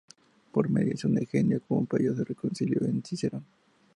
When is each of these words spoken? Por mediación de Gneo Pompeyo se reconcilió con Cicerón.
Por 0.53 0.65
mediación 0.67 1.13
de 1.13 1.27
Gneo 1.31 1.59
Pompeyo 1.59 2.15
se 2.15 2.23
reconcilió 2.23 2.79
con 2.79 3.03
Cicerón. 3.05 3.45